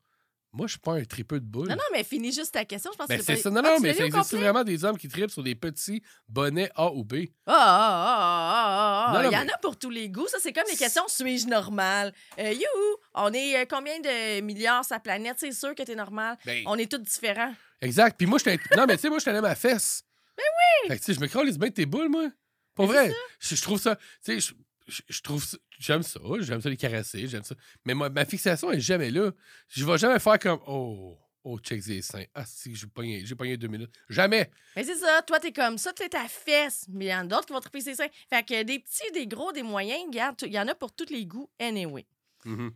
[0.56, 1.68] Moi, je suis pas un tripeux de boule.
[1.68, 2.90] Non, non, mais finis juste ta question.
[2.92, 3.50] Je pense Ben, que c'est t'as- ça.
[3.50, 6.00] Non, Ah, non, tu mais ça existe vraiment des hommes qui tripent sur des petits
[6.28, 7.14] bonnets A ou B.
[7.46, 8.14] Ah, ah, ah,
[8.56, 9.24] ah, ah, ah.
[9.26, 10.28] Il y en mais- a pour tous les goûts.
[10.28, 12.14] Ça, c'est comme les questions suis-je normal?
[12.38, 12.96] Euh, youhou!
[13.14, 15.36] On est euh, combien de milliards sur la planète?
[15.38, 16.36] C'est sûr que t'es normal.
[16.46, 17.52] Ben, On est tous différents.
[17.80, 18.16] Exact.
[18.16, 20.04] Puis moi, je Non, mais tu sais, moi, je tenais ma fesse.
[20.36, 20.88] Ben oui!
[20.88, 22.28] Fait que, tu sais, je me crée les bains de tes boules, moi.
[22.74, 23.14] Pour Ben, c'est vrai.
[23.40, 23.96] Je, je trouve ça.
[24.24, 24.54] Tu sais,
[24.86, 25.44] je, trouve.
[25.78, 26.20] J'aime ça.
[26.40, 27.26] J'aime ça les caresser.
[27.26, 27.54] J'aime ça.
[27.84, 29.32] Mais moi, ma fixation est jamais là.
[29.68, 30.60] Je vais jamais faire comme.
[30.66, 32.24] Oh, oh, check les seins.
[32.34, 33.90] Ah, si, j'ai pogné, j'ai pogné deux minutes.
[34.08, 34.50] Jamais.
[34.76, 35.22] Mais c'est ça.
[35.22, 35.92] Toi, t'es comme ça.
[35.92, 36.86] T'es ta fesse.
[36.88, 38.08] Mais il y en a d'autres qui vont triper ses seins.
[38.28, 41.10] Fait que des petits, des gros, des moyens, regarde, il y en a pour tous
[41.10, 42.06] les goûts, anyway.
[42.44, 42.72] Mhm.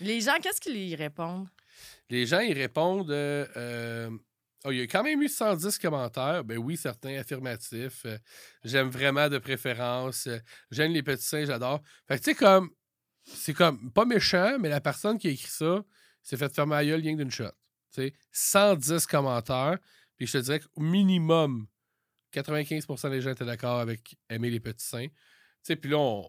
[0.00, 1.48] Les gens, qu'est-ce qu'ils y répondent?
[2.08, 3.10] Les gens, ils répondent.
[3.10, 4.10] euh, euh,
[4.64, 6.44] oh, il y a quand même eu 110 commentaires.
[6.44, 8.04] Ben oui, certains affirmatifs.
[8.06, 8.18] Euh,
[8.64, 10.26] J'aime vraiment de préférence.
[10.26, 10.38] Euh,
[10.70, 11.80] J'aime les petits seins, j'adore.
[12.06, 12.70] Fait que tu sais, comme.
[13.24, 15.84] C'est comme pas méchant, mais la personne qui a écrit ça
[16.22, 17.52] s'est fait fermer la gueule rien d'une shot.
[17.94, 19.78] Tu sais, 110 commentaires.
[20.16, 21.66] Puis je te dirais qu'au minimum,
[22.32, 25.06] 95% des gens étaient d'accord avec aimer les petits seins.
[25.06, 25.14] Tu
[25.62, 26.22] sais, puis là,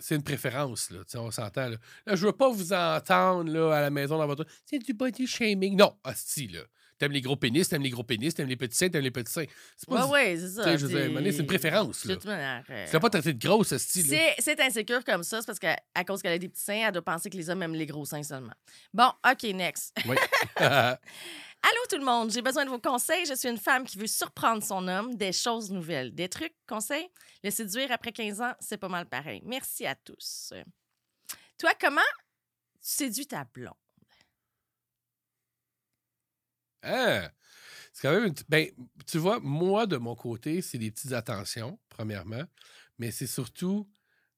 [0.00, 1.00] c'est une préférence, là.
[1.16, 1.76] On s'entend, là.
[2.06, 4.46] Là, je veux pas vous entendre, là, à la maison dans votre.
[4.64, 5.76] C'est du body shaming.
[5.76, 6.62] Non, hostie, là.
[7.00, 9.32] T'aimes les gros pénis, t'aimes les gros pénis, t'aimes les petits seins, t'aimes les petits
[9.32, 9.46] seins.
[9.74, 10.78] C'est pas Ouais, du- ouais, c'est ça.
[10.78, 12.14] c'est une préférence, De là.
[12.16, 14.08] toute manière, euh, Tu pas traiter de grosse, hostie, là.
[14.10, 16.86] C'est c'est insécure comme ça, c'est parce qu'à à cause qu'elle a des petits seins,
[16.86, 18.52] elle doit penser que les hommes aiment les gros seins seulement.
[18.92, 19.96] Bon, OK, next.
[20.06, 20.16] Oui.
[21.62, 23.24] Allô tout le monde, j'ai besoin de vos conseils.
[23.26, 27.08] Je suis une femme qui veut surprendre son homme, des choses nouvelles, des trucs, conseils?
[27.42, 29.40] Le séduire après 15 ans, c'est pas mal pareil.
[29.46, 30.52] Merci à tous.
[31.58, 33.72] Toi, comment tu séduis ta blonde?
[36.82, 37.28] Hein?
[37.92, 38.34] C'est quand même une...
[38.48, 38.68] Ben,
[39.06, 42.44] tu vois, moi, de mon côté, c'est des petites attentions, premièrement,
[42.98, 43.90] mais c'est surtout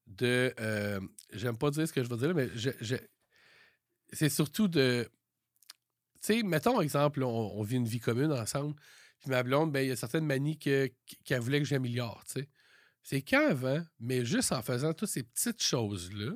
[0.07, 0.55] de...
[0.61, 1.01] euh,
[1.33, 2.97] J'aime pas dire ce que je veux dire, mais je, je-
[4.13, 5.09] c'est surtout de...
[6.21, 8.77] Tu sais, mettons, exemple, on, vit une vie commune ensemble,
[9.21, 10.91] puis ma blonde, ben, il y a certaines manies que-
[11.25, 12.49] qu'elle voulait que j'améliore, tu sais.
[13.03, 16.33] C'est qu'avant, mais juste en faisant toutes ces petites choses-là,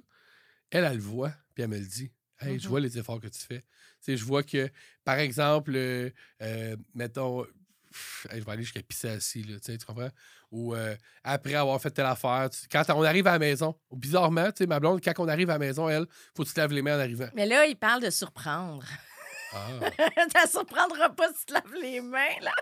[0.71, 2.13] elle, elle le voit, puis elle me le dit.
[2.41, 2.71] Hey, je Mhm.
[2.71, 3.65] vois les efforts que tu fais.
[4.07, 4.71] Je vois que,
[5.05, 6.11] par exemple, euh,
[6.43, 7.45] euh, mettons,
[7.91, 10.11] pff, hey, je vais aller jusqu'à pisser assis, là, tu comprends?
[10.51, 10.95] Ou euh,
[11.25, 14.67] après avoir fait telle affaire, tu- quand on arrive à la maison, bizarrement, tu sais,
[14.67, 16.83] ma blonde, quand on arrive à la maison, elle, faut que tu te laves les
[16.83, 17.29] mains en arrivant.
[17.35, 18.85] Mais là, il parle de surprendre.
[19.53, 19.81] Ah,
[20.37, 22.53] Ça surprendra pas si tu te laves les mains, là.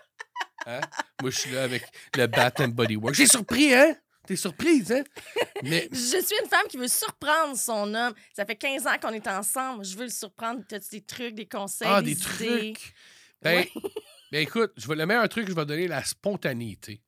[0.66, 0.80] hein?
[1.18, 1.82] Moi, je suis là avec
[2.14, 3.14] le Bat and Body Work.
[3.14, 3.96] J'ai surpris, hein?
[4.26, 5.04] T'es surprise, hein?
[5.62, 8.14] Mais Je suis une femme qui veut surprendre son homme.
[8.34, 9.84] Ça fait 15 ans qu'on est ensemble.
[9.84, 10.62] Je veux le surprendre.
[10.68, 12.72] T'as des trucs, des conseils, Ah, des, des idées?
[12.72, 12.94] trucs.
[13.42, 13.66] Ben,
[14.32, 17.02] ben écoute, je vais, le meilleur truc que je vais donner, la spontanéité.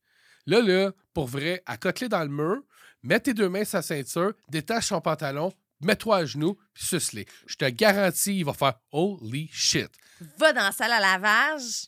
[0.46, 2.62] Là, là, pour vrai, à côté dans le mur,
[3.02, 7.26] mets tes deux mains sur sa ceinture, détache son pantalon, mets-toi à genoux, puis suce-les.
[7.46, 9.90] Je te garantis, il va faire holy shit.
[10.38, 11.87] Va dans la salle à lavage,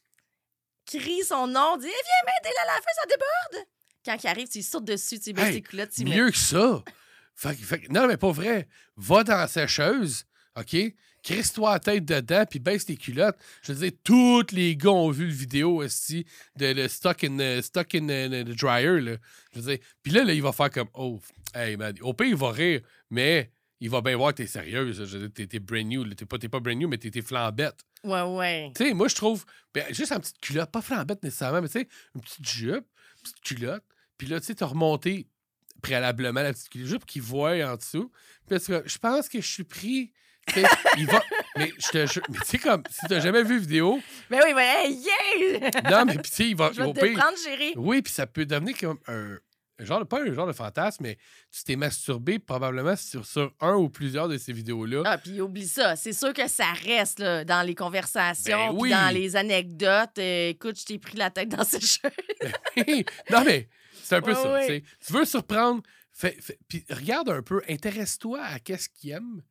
[0.86, 3.66] crie son nom, dit Eh, Viens m'aider, la laveuse, ça déborde.
[4.08, 6.36] Quand il arrive, tu sautes dessus, tu baisses Hey, tes culottes, tu mets- Mieux que
[6.38, 6.82] ça.
[7.34, 8.66] Fait que- fait non, mais pas vrai.
[8.96, 10.24] Va dans la sécheuse,
[10.56, 10.74] OK?
[11.22, 13.36] Crisse-toi la tête dedans, puis baisse tes culottes.
[13.62, 16.24] Je veux dire, tous les gars ont vu le vidéo aussi
[16.56, 18.98] de le stock in, the- stock in the, the dryer.
[19.00, 19.16] Là.
[19.52, 21.20] Je veux dire, puis là, là, il va faire comme, oh,
[21.54, 25.04] hey man, au pire, il va rire, mais il va bien voir que t'es sérieuse.
[25.04, 26.04] Je veux dire, t'es, brand new.
[26.14, 27.84] T'es pas, pas brand new, mais t'es, t'es flambette.
[28.04, 28.72] Ouais, ouais.
[28.74, 29.44] Tu sais, moi, je trouve,
[29.74, 33.22] ben, juste une petite culotte, pas flambette nécessairement, mais tu sais, une petite jupe, une
[33.22, 33.84] petite culotte.
[34.18, 35.26] Puis là, tu sais, t'as remonté
[35.82, 38.10] préalablement la petite culotte, pour qu'il voie en dessous.
[38.48, 40.12] Puis là, je pense que je suis pris.
[40.96, 41.22] Il va.
[41.56, 44.00] Mais je te jure, mais tu sais, comme, si t'as jamais vu vidéo,
[44.30, 44.94] Mais oui, mais hey,
[45.60, 45.70] yeah!
[45.90, 46.70] non, mais puis tu sais, il va.
[46.74, 47.72] Je vais te pire- prendre, chérie.
[47.76, 49.38] oui, puis ça peut devenir comme un.
[49.80, 51.18] Genre, pas un genre de fantasme, mais
[51.52, 55.02] tu t'es masturbé probablement sur, sur un ou plusieurs de ces vidéos-là.
[55.04, 55.96] Ah, puis oublie ça.
[55.96, 60.18] C'est sûr que ça reste là, dans les conversations, Ben puis dans les anecdotes.
[60.18, 63.04] Euh, écoute, je t'ai pris la tête dans ses cheveux.
[63.30, 63.68] non, mais
[64.08, 64.52] c'est un peu Ouais, ça.
[64.52, 64.82] ouais.
[65.06, 65.82] tu veux surprendre,
[66.68, 69.42] puis regarde un peu, intéresse-toi à qu'est-ce qu'il aime.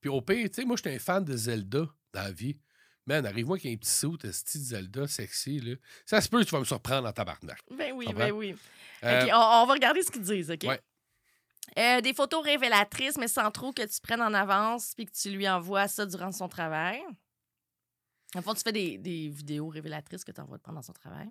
[0.00, 2.58] Puis au pire, tu sais, moi, j'étais un fan de Zelda dans la vie.
[3.06, 5.76] Man, arrive-moi qu'il y ait un petit saut, de style Zelda sexy, là.
[6.04, 7.60] Ça se peut que tu vas me surprendre en tabarnak.
[7.70, 8.56] Ben oui, ben oui.
[9.04, 10.64] Euh, OK, on, on va regarder ce qu'ils disent, OK?
[10.64, 10.80] Ouais.
[11.78, 15.30] Euh, des photos révélatrices, mais sans trop que tu prennes en avance puis que tu
[15.30, 17.00] lui envoies ça durant son travail.
[18.34, 21.28] En fond, tu fais des, des vidéos révélatrices que tu envoies pendant son travail.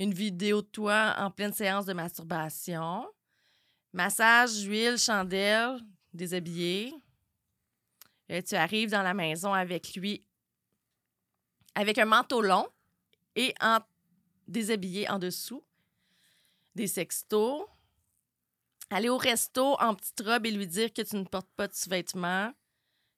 [0.00, 3.06] Une vidéo de toi en pleine séance de masturbation.
[3.92, 5.78] Massage, huile, chandelle,
[6.14, 6.94] déshabillé.
[8.30, 10.24] Euh, tu arrives dans la maison avec lui
[11.74, 12.66] avec un manteau long
[13.36, 13.80] et en
[14.48, 15.62] déshabiller en dessous,
[16.74, 17.66] des sextos,
[18.88, 21.74] aller au resto en petite robe et lui dire que tu ne portes pas de
[21.74, 22.54] sous-vêtements,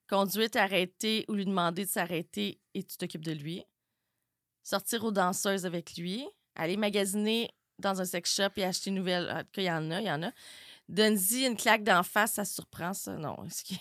[0.09, 3.63] conduire t'arrêter ou lui demander de s'arrêter et tu t'occupes de lui,
[4.63, 9.29] sortir aux danseuses avec lui, aller magasiner dans un sex shop et acheter une nouvelle.
[9.31, 10.31] En tout cas, il y en a, il y en a.
[10.89, 13.15] Donne-y une claque d'en face, ça surprend ça.
[13.15, 13.79] Non, est-ce que-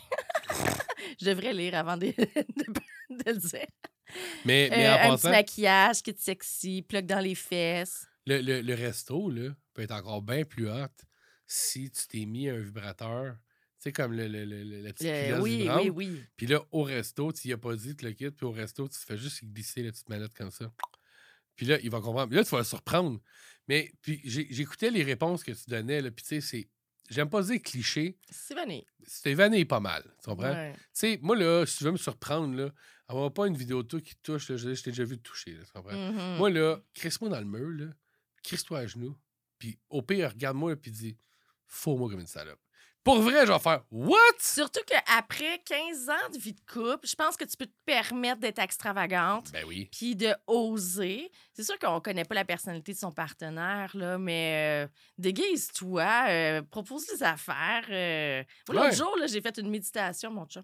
[1.21, 3.67] je devrais lire avant de, de- de le dire.
[4.45, 8.07] Mais, mais Euh, en un petit maquillage, kit sexy, plug dans les fesses.
[8.27, 10.87] le, le- le resto là, peut être encore bien plus hot
[11.47, 13.35] si tu t'es mis un vibrateur.
[13.79, 14.45] Tu sais, comme le, le,
[14.83, 15.81] la petite Euh, oui, vibrante.
[15.83, 16.23] oui, oui.
[16.37, 18.89] Puis là, au resto, tu y as pas dit, tu le quittes, puis au resto,
[18.89, 20.71] tu te fais juste glisser la petite manette comme ça.
[21.57, 22.29] Puis là, il va comprendre.
[22.29, 23.21] Puis là, tu vas le surprendre.
[23.69, 26.69] Mais puis j'écoutais les réponses que tu donnais, là, puis tu sais, c'est.
[27.11, 28.87] J'aime pas dire cliché, C'est vanné.
[29.05, 30.03] c'était vanné pas mal.
[30.23, 30.53] Tu comprends?
[30.53, 30.73] Ouais.
[30.73, 32.73] Tu sais, moi, là, si tu veux me surprendre, là,
[33.07, 35.19] avoir pas une vidéo de toi qui te touche, là, je je t'ai déjà vu
[35.19, 35.97] te toucher, là, tu comprends?
[36.13, 36.37] Mhm.
[36.39, 37.93] Moi, là, crisse-moi dans le mur, là,
[38.43, 39.19] crisse-toi à genoux,
[39.59, 41.19] puis au pire, regarde-moi, puis dis,
[41.67, 42.61] faux-moi comme une salope.
[43.05, 44.17] Pour vrai, je vais faire, what?
[44.39, 48.41] Surtout qu'après 15 ans de vie de couple, je pense que tu peux te permettre
[48.41, 49.89] d'être extravagante Ben oui.
[49.91, 51.31] puis de oser.
[51.53, 54.89] C'est sûr qu'on connaît pas la personnalité de son partenaire, là, mais euh,
[55.19, 57.87] déguise-toi, euh, propose des affaires.
[57.91, 58.45] euh.
[58.69, 58.95] L'autre Ouais.
[58.95, 60.63] jour, là, j'ai fait une méditation, mon chat.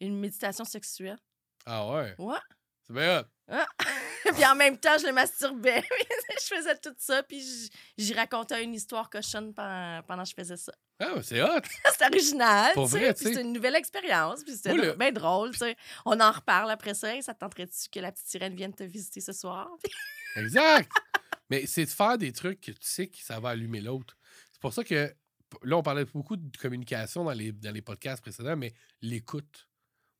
[0.00, 1.18] Une méditation sexuelle.
[1.66, 2.14] Ah ouais?
[2.18, 2.38] Ouais.
[2.86, 3.24] C'est bien hot.
[4.34, 5.82] puis en même temps, je le masturbais.
[6.40, 10.56] je faisais tout ça, puis j'y racontais une histoire cochonne pendant, pendant que je faisais
[10.56, 10.72] ça.
[11.00, 11.60] Ah, c'est hot.
[11.98, 15.76] C'est original, Pour tu sais, une nouvelle expérience, puis c'était le- bien drôle, tu sais.
[16.06, 17.14] On en reparle après ça.
[17.14, 19.68] Hey, Ça te tenterait-tu que la petite sirène vienne te visiter ce soir?
[20.36, 20.90] Exact.
[21.50, 24.16] Mais c'est de faire des trucs que tu sais que ça va allumer l'autre.
[24.52, 25.12] C'est pour ça que
[25.62, 29.68] là, on parlait beaucoup de communication dans les, dans les podcasts précédents, mais l'écoute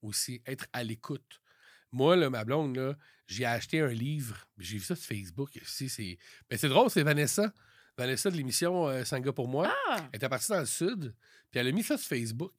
[0.03, 1.41] aussi, être à l'écoute.
[1.95, 4.37] Moi, là, ma blonde, là, j'ai acheté un livre.
[4.59, 5.59] J'ai vu ça sur Facebook.
[5.65, 6.19] c'est
[6.51, 7.53] ben, c'est drôle, c'est Vanessa.
[7.97, 9.73] Vanessa de l'émission euh, Sanga pour moi.
[9.89, 9.97] Ah!
[10.13, 11.15] Elle était partie dans le sud,
[11.51, 12.53] puis elle a mis ça sur Facebook.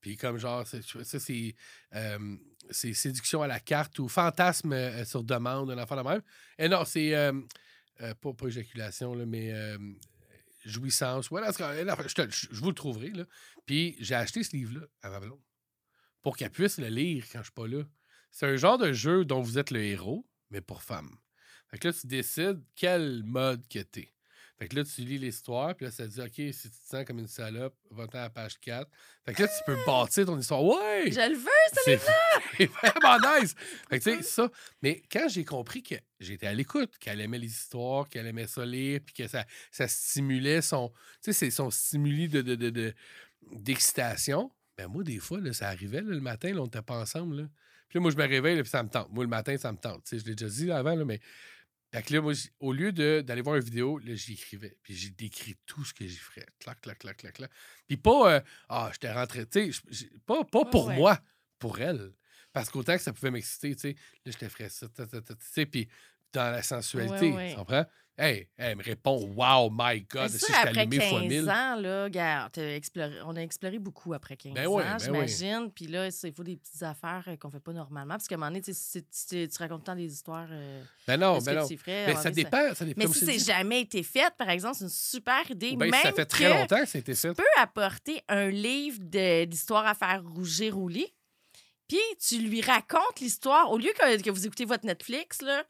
[0.00, 1.54] Puis comme genre, c'est- ça, c'est
[1.94, 2.36] euh,
[2.70, 6.22] c'est séduction à la carte ou fantasme euh, sur demande, un enfant de même.
[6.58, 7.32] Et non, c'est euh,
[8.20, 9.52] pas, pas éjaculation, là, mais
[10.64, 11.30] jouissance.
[11.30, 13.10] Non, je, te- je- je vous le trouverai.
[13.10, 13.24] Là.
[13.66, 15.40] Puis j'ai acheté ce livre-là à ma blonde
[16.20, 17.82] pour qu'elle puisse le lire quand je suis pas là.
[18.32, 21.16] C'est un genre de jeu dont vous êtes le héros, mais pour femmes.
[21.70, 24.12] Fait que là, tu décides quel mode que t'es.
[24.58, 26.86] Fait que là, tu lis l'histoire, puis là, ça te dit, OK, si tu te
[26.88, 28.88] sens comme une salope, va-t'en à la page 4.
[29.24, 30.62] Fait que là, tu peux bâtir ton histoire.
[30.62, 31.10] Ouais!
[31.10, 31.80] Je le veux, ça!
[31.84, 31.98] C'est
[32.56, 33.54] c'est vraiment nice.
[33.90, 34.50] Fait que, tu sais, ça.
[34.82, 38.64] Mais quand j'ai compris que j'étais à l'écoute, qu'elle aimait les histoires, qu'elle aimait ça
[38.64, 40.90] lire, puis que ça, ça stimulait son.
[40.90, 42.94] Tu sais, c'est son stimuli de, de, de- de-
[43.50, 44.52] d'excitation.
[44.82, 47.36] Ben, moi, des fois, là, ça arrivait là, le matin, là, on n'était pas ensemble.
[47.42, 47.48] Là.
[47.88, 49.10] Puis là, moi, je me réveille, puis ça me tente.
[49.12, 50.06] Moi, le matin, ça me tente.
[50.10, 51.20] Je l'ai déjà dit avant, là, mais.
[51.94, 54.78] Fait que là, moi, au lieu d'aller voir une vidéo, là, j'y écrivais.
[54.82, 56.46] Puis j'ai décrit tout ce que j'y ferais.
[56.58, 57.50] Clac, clac, clac, clac, clac.
[57.86, 58.40] Puis pas, euh,
[58.70, 60.96] ah, je t'ai rentré, tu sais, pas, pas Ouais, pour ouais.
[60.96, 61.20] moi,
[61.58, 62.12] pour elle.
[62.54, 65.04] Parce qu'autant que ça pouvait m'exciter, tu sais, là, je te ferais ça, tu
[65.40, 65.86] sais, puis
[66.32, 67.50] dans la sensualité, Ouais, ouais.
[67.50, 67.84] tu comprends?
[68.18, 71.28] Hey, elle me répond, wow, my Mais God, si je t'ai après allumé fois 15
[71.30, 71.48] mille.
[71.50, 75.72] ans, là, regarde, exploré- on a exploré beaucoup après 15 Ben ouais, ans, ben j'imagine.
[75.74, 78.14] Puis là, c'est- il faut des petites affaires euh, qu'on fait pas normalement.
[78.14, 80.46] Parce qu'à un moment donné, tu, sais, si tu, tu racontes tant des histoires.
[80.50, 81.60] euh, Ben non, ben non.
[81.62, 83.00] moment ça donné, dépend, ça dépend.
[83.00, 85.74] Mais si c'est jamais été fait, par exemple, c'est une super idée.
[85.74, 87.28] Ben, Même ça fait très que longtemps que ça a été fait.
[87.30, 88.98] Tu peux apporter un livre
[89.46, 91.12] d'histoire à faire rougir au lit,
[91.88, 93.70] puis tu lui racontes l'histoire.
[93.70, 95.64] Au lieu que, que vous écoutez votre Netflix, là,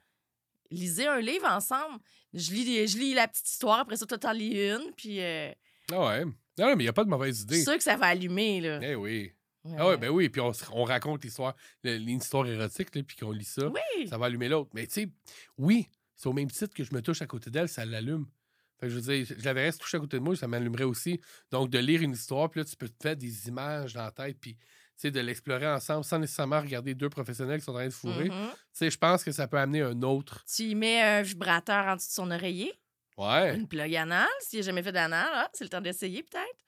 [0.73, 2.01] lisez un livre ensemble.
[2.35, 5.53] Je lis, je lis la petite histoire, après ça, t'en lis une, puis euh,
[5.91, 6.25] Ah ouais.
[6.25, 7.63] Non, non, mais il n'y a pas de mauvaise c'est idée.
[7.63, 8.79] sûr que ça va allumer, là.
[8.83, 9.33] Eh oui.
[9.65, 9.77] Ouais.
[9.79, 13.69] Ah ouais, ben oui, puis on, raconte l'histoire, l'histoire érotique, là, puis qu'on lit ça,
[13.69, 14.09] Oui.
[14.09, 14.71] ça va allumer l'autre.
[14.75, 15.09] Mais tu sais,
[15.57, 18.27] oui, c'est au même titre que je me touche à côté d'elle, ça l'allume.
[18.81, 20.49] Fait que je veux dire, je la verrais se toucher à côté de moi, ça
[20.49, 21.21] m'allumerait aussi.
[21.53, 24.11] Donc, de lire une histoire, puis là, tu peux te faire des images dans la
[24.11, 24.57] tête, puis
[25.11, 28.31] de l'explorer ensemble sans nécessairement regarder deux professionnels qui sont en train de fourrer.
[28.73, 30.45] Sais, je pense que ça peut amener un autre.
[30.47, 32.73] Tu y mets un vibrateur en dessous de son oreiller,
[33.19, 34.27] Ouais, une plug anal.
[34.41, 36.65] S'il n'a jamais fait d'anal, ah, c'est le temps d'essayer, peut-être.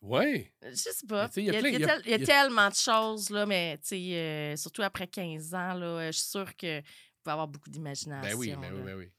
[0.00, 0.50] ouais.
[0.62, 1.28] Je sais pas.
[1.36, 1.60] Il y a,
[2.08, 6.18] y y tellement de choses, là, mais euh, surtout après 15 ans, là, euh, je
[6.18, 6.84] suis sûre que vous
[7.22, 8.22] pouvez avoir beaucoup d'imagination.
[8.30, 9.10] Ben oui, ben oui, ben oui.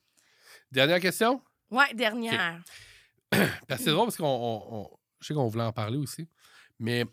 [0.72, 1.42] Dernière question?
[1.70, 2.62] Ouais, dernière.
[3.78, 4.26] C'est drôle parce qu'on.
[4.26, 6.28] on- on- je sais qu'on voulait en parler aussi.
[6.80, 7.04] Mais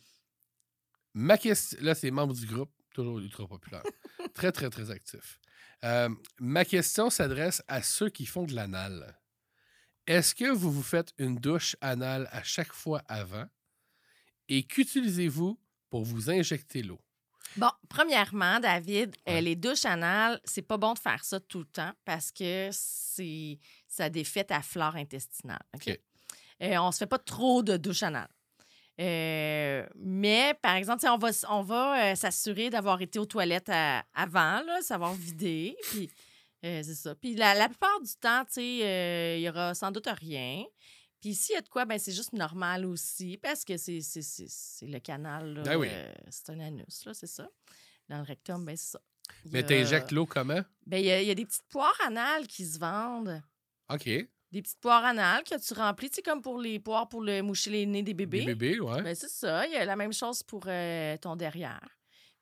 [1.15, 1.79] ma question.
[1.81, 3.83] Là, c'est membre du groupe, toujours ultra populaire.
[4.35, 5.39] très, très, très actif.
[5.85, 6.09] Euh,
[6.41, 9.19] ma question s'adresse à ceux qui font de l'anal.
[10.07, 13.47] Est-ce que vous vous faites une douche anale à chaque fois avant?
[14.49, 17.01] Et qu'utilisez-vous pour vous injecter l'eau?
[17.57, 21.67] Bon, premièrement, David, euh, les douches anales, c'est pas bon de faire ça tout le
[21.67, 25.63] temps parce que c'est ça défait ta flore intestinale.
[25.75, 25.89] OK?
[25.89, 26.01] OK.
[26.63, 28.34] Euh, on se fait pas trop de douches anales.
[29.01, 34.05] Euh, mais, par exemple, on va, on va euh, s'assurer d'avoir été aux toilettes à-
[34.15, 35.77] avant, là, savoir vider.
[35.91, 36.09] Puis,
[36.65, 37.15] euh, c'est ça.
[37.17, 40.65] Puis, la, la plupart du temps, tu sais, euh, il y aura sans doute rien.
[41.21, 44.23] Puis, s'il y a de quoi, ben c'est juste normal aussi parce que c'est c'est-
[44.23, 45.55] c'est- c'est le canal.
[45.55, 45.89] là, Ben oui.
[45.91, 47.49] euh, c'est un anus, là, c'est ça.
[48.09, 49.01] Dans le rectum, ben c'est ça.
[49.47, 50.61] Y Mais a- t'injectes l'eau comment?
[50.87, 53.43] Ben, il y, y a des petites poires anales qui se vendent.
[53.91, 54.09] OK.
[54.55, 57.43] Des petites poires anales que tu remplis, tu sais, comme pour les poires pour le
[57.43, 58.45] moucher les nez des bébés.
[58.45, 59.03] Des bébés, ouais.
[59.03, 59.67] Ben, c'est ça.
[59.67, 61.89] Il y a la même chose pour euh, ton derrière.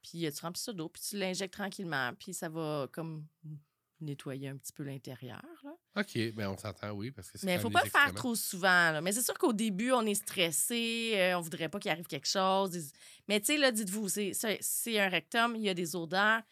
[0.03, 3.25] Puis euh, tu remplis ça d'eau, puis tu l'injectes tranquillement, puis ça va comme
[3.99, 5.41] nettoyer un petit peu l'intérieur.
[5.65, 5.71] là.
[5.97, 8.35] OK, ben on s'entend, oui, parce que Mais il quand faut pas le faire trop
[8.35, 8.91] souvent.
[8.91, 9.01] là.
[9.01, 12.29] Mais c'est sûr qu'au début, on est stressé, euh, on voudrait pas qu'il arrive quelque
[12.29, 12.93] chose.
[13.27, 16.43] Mais tu sais, là, dites-vous, c'est un rectum, il y a des odeurs,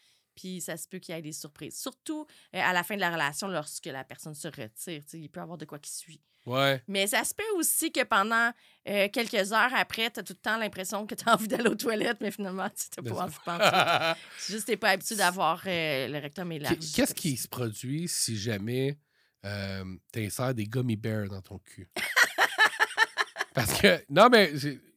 [0.41, 1.79] puis ça se peut qu'il y ait des surprises.
[1.79, 2.25] Surtout
[2.55, 5.03] euh, à la fin de la relation, lorsque la personne se retire.
[5.07, 6.21] tu Il peut y avoir de quoi qui suit.
[6.47, 6.81] Ouais.
[6.87, 8.51] Mais ça se peut aussi que pendant
[8.89, 11.69] euh, quelques heures après, tu as tout le temps l'impression que tu as envie d'aller
[11.69, 14.19] aux toilettes, mais finalement, tu n'as pas envie de penser.
[14.39, 16.91] C'est juste que tu pas habitué d'avoir euh, le rectum élargi.
[16.93, 18.97] Qu'est-ce qui se produit si jamais
[19.45, 21.87] euh, t'insères des gummy bears dans ton cul?
[23.53, 24.51] Parce que, non, mais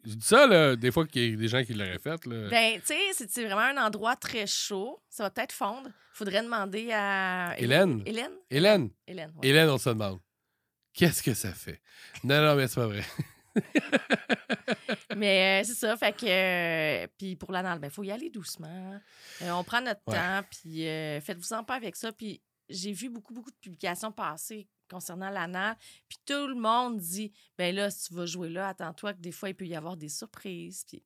[0.04, 2.24] je dis ça, là, des fois qu'il y a des gens qui l'auraient fait.
[2.26, 2.48] Là.
[2.48, 5.02] Ben, tu sais, c'est vraiment un endroit très chaud.
[5.08, 5.90] Ça va peut-être fondre.
[6.12, 7.54] Faudrait demander à.
[7.58, 8.02] Hélène.
[8.06, 8.32] Hélène?
[8.50, 9.48] Hélène, Hélène, ouais.
[9.48, 10.20] Hélène, on se demande.
[10.92, 11.80] Qu'est-ce que ça fait?
[12.22, 13.02] Non, non, mais c'est pas vrai.
[15.16, 16.26] Mais euh, c'est ça, fait que.
[16.26, 19.00] euh, puis pour ben, il faut y aller doucement.
[19.42, 20.14] Euh, on prend notre Ouais.
[20.16, 22.12] temps, puis euh, faites-vous-en pas avec ça.
[22.12, 25.76] Puis j'ai vu beaucoup, beaucoup de publications passer concernant l'anal.
[26.08, 29.32] Puis tout le monde dit, ben là, si tu vas jouer là, attends-toi que des
[29.32, 30.84] fois, il peut y avoir des surprises.
[30.86, 31.02] Puis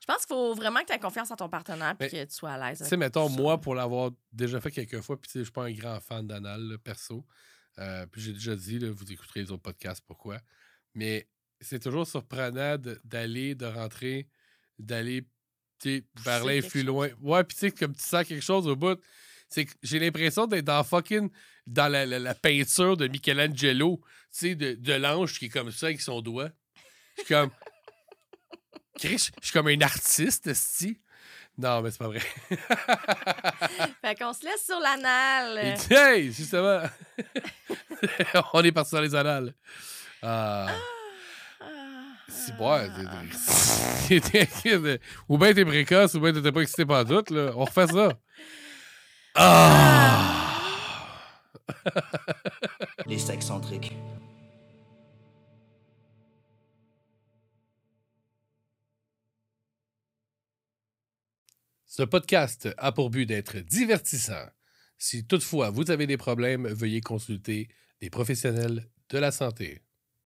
[0.00, 2.34] je pense qu'il faut vraiment que tu aies confiance en ton partenaire, puis que tu
[2.34, 2.78] sois à l'aise.
[2.78, 5.72] Tu sais, mettons, moi, pour l'avoir déjà fait quelques fois, puis je suis pas un
[5.72, 7.26] grand fan d'anal, perso.
[7.78, 10.40] Euh, puis j'ai déjà dit, là, vous écouterez les autres podcasts, pourquoi.
[10.94, 11.28] Mais
[11.60, 14.28] c'est toujours surprenant d'aller, de, rentrer,
[14.78, 15.22] d'aller
[15.78, 17.14] tu sais, vers quelque l'influent.
[17.20, 19.00] Ouais, puis tu sais, comme tu sens quelque chose au bout,
[19.48, 21.30] c'est que j'ai l'impression d'être dans fucking.
[21.66, 25.70] dans la, la- la peinture de Michelangelo, tu sais, de, de l'ange qui est comme
[25.70, 26.50] ça avec son doigt.
[27.16, 27.50] Je suis comme.
[28.98, 31.00] Chris, je suis comme un artiste, esti.
[31.56, 32.20] Non, mais c'est pas vrai.
[34.00, 35.76] Fait qu'on se laisse sur l'anal.
[35.90, 36.82] Hey, justement.
[38.52, 39.54] On est parti dans les annales.
[40.22, 40.66] Ah,
[41.60, 41.66] Ah,
[42.28, 42.90] c'est ah, bon.
[45.28, 47.24] ou bien t'es précoce, ou bien t'étais pas excité par tout.
[47.34, 47.52] Là.
[47.56, 48.10] On refait ça.
[53.06, 53.94] Les sexcentriques.
[61.86, 64.34] Ce podcast a pour but d'être divertissant.
[64.98, 67.68] Si toutefois vous avez des problèmes, veuillez consulter
[68.00, 69.82] des professionnels de la santé.